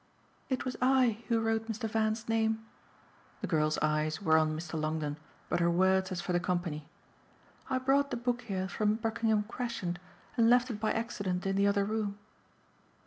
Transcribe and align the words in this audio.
"It 0.49 0.65
was 0.65 0.75
I 0.81 1.23
who 1.27 1.39
wrote 1.39 1.67
Mr. 1.67 1.87
Van's 1.87 2.27
name." 2.27 2.65
The 3.41 3.45
girl's 3.45 3.77
eyes 3.83 4.19
were 4.19 4.35
on 4.35 4.57
Mr. 4.57 4.73
Longdon, 4.73 5.17
but 5.47 5.59
her 5.59 5.69
words 5.69 6.11
as 6.11 6.19
for 6.19 6.33
the 6.33 6.39
company. 6.39 6.89
"I 7.69 7.77
brought 7.77 8.09
the 8.09 8.17
book 8.17 8.41
here 8.41 8.67
from 8.67 8.95
Buckingham 8.95 9.43
Crescent 9.43 9.99
and 10.37 10.49
left 10.49 10.71
it 10.71 10.79
by 10.79 10.91
accident 10.91 11.45
in 11.45 11.55
the 11.55 11.67
other 11.67 11.85
room." 11.85 12.17